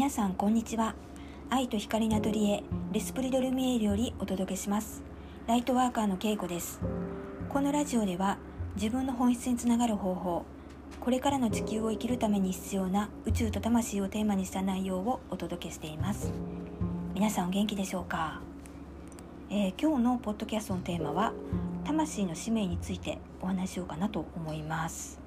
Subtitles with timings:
[0.00, 0.94] 皆さんこんにちは。
[1.50, 5.02] 愛と光のアトリエレスプリドルミエールよりお届けします。
[5.46, 6.80] ライトワーカーのけいこです。
[7.50, 8.38] このラジオでは
[8.76, 10.46] 自分の本質につながる方法
[11.00, 16.32] これからの地球を生きるために必要な宇宙と魂をテーマにした内容をお届けしています。
[17.12, 18.40] 皆さんお元気でしょうか、
[19.50, 21.34] えー、今日のポッドキャストのテーマは
[21.84, 25.20] 魂の使命についてお話しようかなと思います。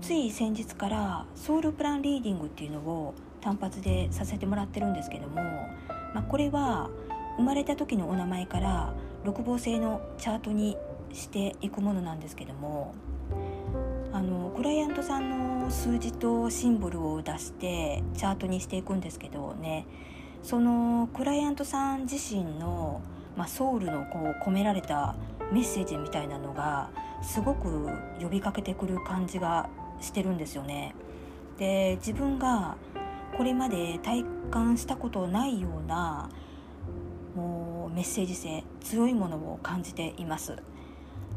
[0.00, 5.42] つい先日からソウルプランリーディングっていうのを単発でさせてもらってるんですけども、
[6.14, 6.88] まあ、これは
[7.36, 10.76] 生まれた時のお名前から六芒星のチャートに
[11.12, 12.94] していくものなんですけども
[14.12, 19.86] あのクライアントさんの数字とシンボルを出してチャートにしていくんですけどね
[20.42, 23.00] そのクライアントさん自身の、
[23.36, 25.14] まあ、ソウルのこう込められた
[25.52, 26.90] メッセージみたいなのが
[27.22, 27.88] すごく
[28.20, 29.68] 呼びかけてくる感じが
[30.00, 30.94] してるんですよね。
[31.58, 32.76] で自分が
[33.36, 36.28] これまで体感したことないような
[37.34, 40.56] もうメッセージ性強いものを感じています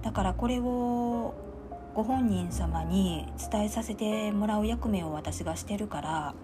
[0.02, 1.34] だからこれを
[1.94, 6.36] ご本人様に伝えさせてもらう役目を私がしてるから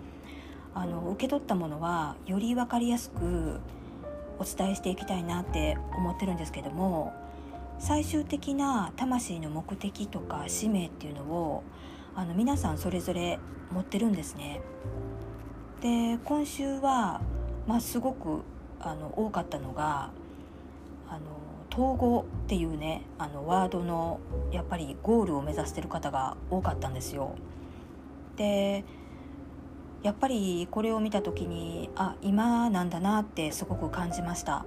[0.73, 3.59] あの受け取ったものはより分かりやすく
[4.39, 7.13] お伝えしていきたいなって思ってるんですけども
[7.79, 11.63] 最終的な魂の目的とか使命っていうのを
[12.15, 13.39] あの皆さんそれぞれ
[13.71, 14.61] 持ってるんですね。
[15.81, 17.21] で今週は、
[17.67, 18.43] まあ、すごく
[18.79, 20.11] あの多かったのが
[21.09, 21.19] あの
[21.71, 24.19] 統合っていうねあのワードの
[24.51, 27.35] やっぱりゴールを目指してる方が多かったんですよ。
[28.35, 28.83] で
[30.03, 34.65] やっぱりこれを見た時にあ今なんだなってすごく感じました。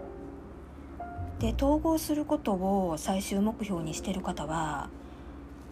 [1.39, 4.89] で統合することを最終目標にしてる方は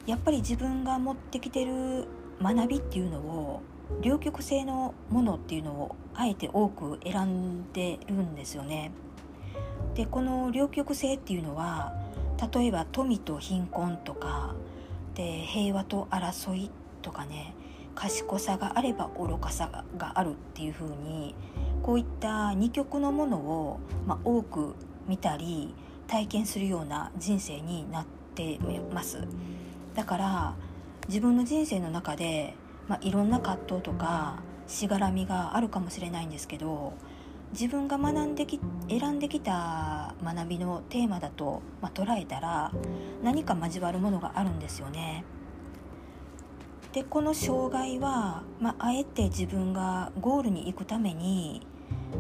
[0.06, 2.06] やっぱり自分が持ってきてる
[2.40, 3.62] 学びっていうのを
[4.00, 8.90] 両極性のものっていうのをあえて多く選んでるんですよね。
[9.94, 11.92] でこの両極性っていうのは
[12.52, 14.54] 例えば富と貧困とか
[15.14, 16.70] で平和と争い
[17.02, 17.54] とかね
[17.94, 21.34] 賢さがあれば愚かさがあるっていう風に
[21.82, 24.74] こういった二極のものを、まあ、多く
[25.06, 25.74] 見たり
[26.06, 28.58] 体験するような人生になって
[28.92, 29.26] ます
[29.94, 30.54] だから
[31.08, 32.54] 自分の人生の中で
[32.88, 36.94] まあ、いろんな葛藤とかしがらみがあるかもしれないんですけど
[37.52, 42.72] 自分が学んでき選んできた学びのテーマだと、まあ、捉えたら
[43.22, 45.24] 何か交わるものがあるんですよね。
[46.92, 51.66] でこの障害は、まあ、あえて自分がゴールに行くために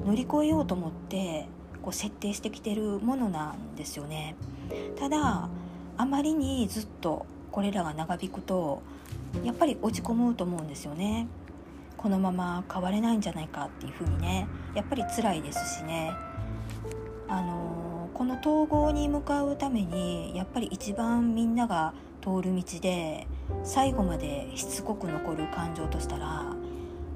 [0.06, 1.46] 乗り越えようと思って
[1.82, 4.34] こう設定してきてるものなんですよね。
[4.98, 5.48] ただ
[5.98, 8.82] あまりにずっとこれらが長引くと
[9.44, 11.26] やっぱり落ち込むと思うんですよね。
[11.96, 14.46] このまま変われないんじゃないかっていうふうにね。
[14.74, 16.12] やっぱり辛いですしね。
[17.28, 23.26] あのこの統合に向かうためにやっぱり一番みんなが通る道で
[23.64, 26.52] 最後までしつこく残る感情としたら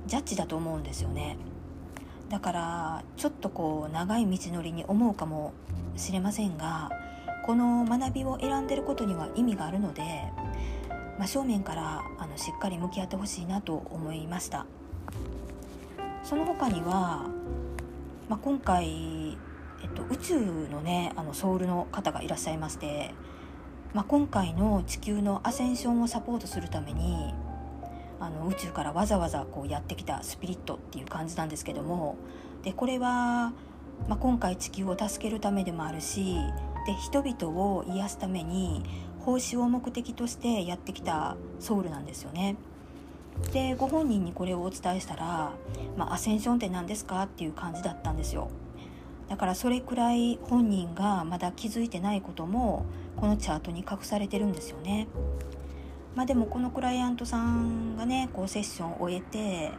[0.07, 1.37] ジャッジだと思うんですよね。
[2.29, 5.53] だからちょっとこう長い道のりに思うかも
[5.97, 6.91] しれませんが
[7.45, 10.03] この学びを選んでることには意味があるので
[11.19, 14.67] 真正面からあのしっかり向き合ってほしいなと思いました。
[16.23, 17.29] その他には、
[18.29, 19.39] まあ、今回、
[19.83, 23.15] えっと、宇宙のねあのソウルの方がいらっしゃいまして、
[23.95, 27.33] まあ、今回の地球のアセンションをサポートするために
[28.19, 32.17] あの宇宙からわざわざこうやってきたスピリットっていう感じなんですけども
[32.65, 33.53] でこれは、
[34.09, 36.37] まあ、今回地球を助けるためでもあるし
[36.87, 38.83] で人々を癒すために
[39.27, 42.55] 奉仕を目的としてやってきたソウルなんですよね。
[43.53, 45.53] でご本人にこれをお伝えしたら
[45.99, 48.49] 「まあ、アセンションって何ですか?」っていう感じだったんですよ。
[49.29, 52.87] だからそれくらい本人がまだ気づいてないことも
[53.17, 55.09] このチャートに隠されてるんですよね。
[56.15, 59.73] まあ、でもこのクライアントさんがねこうセッションを終えて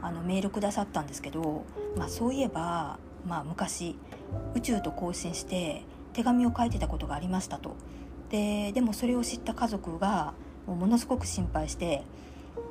[0.00, 1.64] あのメールくださったんですけど、
[1.94, 3.98] まあ、そういえば、まあ、昔
[4.54, 5.84] 宇宙と交信して
[6.14, 7.76] 手紙を書いてたことがありましたと。
[8.34, 10.34] ででもそれを知った家族が
[10.66, 12.02] もうものすごく心配して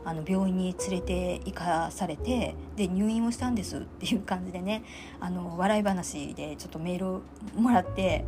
[0.03, 4.83] あの病院に連れて行かされてで入院をしたんですっていう感じでね
[5.21, 7.21] あの笑い話でちょっとメールを
[7.55, 8.25] もらって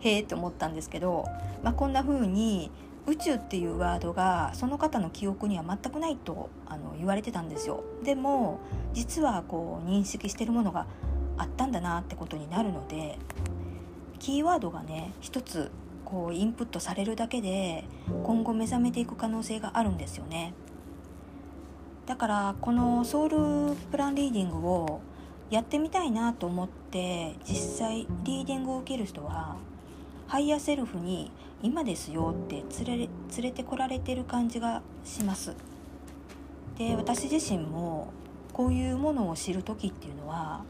[0.00, 1.26] へえって思ったんですけど、
[1.62, 2.70] まあ、こんな風に
[3.06, 7.84] 宇宙っていうワードがその方の記憶には全くないとあの言われてたんですよ。
[8.04, 8.60] でも
[8.94, 10.86] 実はこう認識してるものが
[11.36, 13.18] あったんだなってことになるので
[14.18, 15.70] キーワードがね一つ
[16.10, 17.84] こうインプットされるだけで
[18.24, 20.52] 今後目覚めていく可能性があるんですよね。
[22.06, 25.00] だからこのソウルプランリーディングを
[25.50, 29.56] やってみたいなと思って実際リーディングを受ける人は
[30.26, 31.30] ハイヤーセルフに
[31.62, 33.10] 今ですよって連れ連
[33.42, 35.54] れてこられてる感じがします。
[36.76, 38.12] で私自身も
[38.52, 40.64] こういうものを知る時っていうのは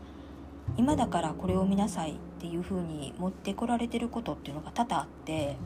[0.76, 5.56] 今だからこれを見なさいっていう風に持ってこられてることっていうのが多々あって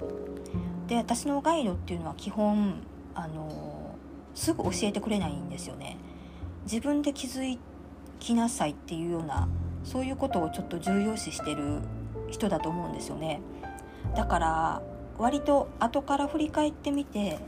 [0.88, 2.82] で私のガイドっていうのは基本
[3.14, 3.94] あの
[4.35, 5.96] すぐ教えてくれないんですよね。
[6.64, 7.58] 自分で気づ
[8.19, 9.49] きなさいっていうような
[9.85, 11.81] そういうことをちょっと重要視してる
[12.31, 13.41] 人だと思うんですよね。
[14.17, 14.82] だから
[15.19, 17.38] 割と後から振り返ってみて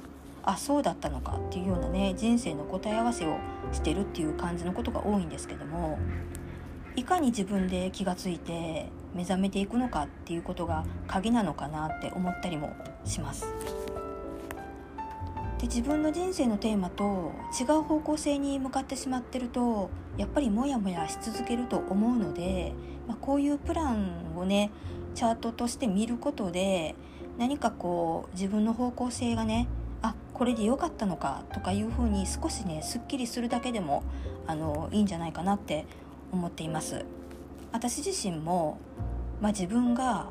[0.45, 3.37] あそうだったのかっていうようなね人生の答え合わせを
[3.73, 5.99] してるっていう感じのことが多いんですけども
[6.97, 13.47] いかに自分で気がついて目覚めていくのかっていうことが鍵なのかなって思ったりもします。
[15.59, 19.89] で自分の人生のテーマと違う方向性に向かってしまってると
[20.19, 22.75] やっぱりモヤモヤし続けると思うので、
[23.09, 24.71] まあ、こういうプランをね
[25.15, 26.95] チャートとして見ることで
[27.39, 29.67] 何かこう自分の方向性がね
[30.03, 34.03] あこれで良かったのかとかいうふうに少しねすっきりするだけでも
[34.47, 35.87] あのいいんじゃないかなって
[36.33, 37.05] 思っています。
[37.73, 38.79] 私自身も、
[39.41, 40.31] まあ、自分が、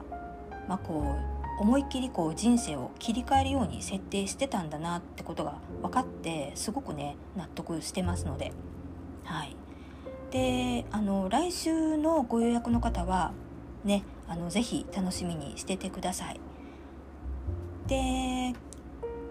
[0.67, 1.15] まあ、こ
[1.59, 8.51] う思いっきりこう人生を切り替えるように設定してたんだなってことが分かってすごくね納得してますので。
[9.23, 9.55] はい。
[10.31, 13.31] であの来週のご予約の方は
[13.85, 16.39] ねあのぜひ楽しみにしててください。
[17.87, 17.95] で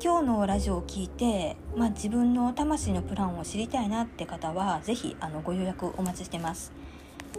[0.04, 6.74] 今日のラジオを聞いて、まあ、自分の魂のプランを知りたいなって方は是非あのご予約お待ちしてます。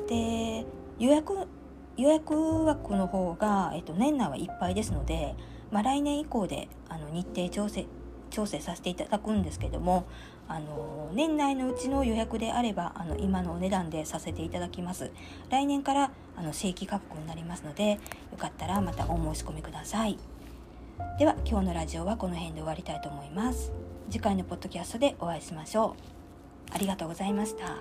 [0.09, 0.65] で
[0.97, 1.47] 予約
[1.95, 2.33] 予約
[2.65, 5.35] 枠の方が、えっと、年内はいっぱいですので、
[5.69, 7.85] まあ、来年以降であの日程調整
[8.31, 10.07] 調整させていただくんですけども
[10.47, 15.11] あの年内のうちの予約であればあの今のお値段でさせていただきます
[15.51, 17.99] 来年からあの正規価格になりますのでよ
[18.39, 20.17] かったらまたお申し込みください。
[21.17, 23.71] では今日のラジオはこの辺で終わりたいと思います。
[24.09, 25.95] 次回のポッドキャストでお会いしましょ
[26.69, 26.73] う。
[26.73, 27.77] ありがとうございました。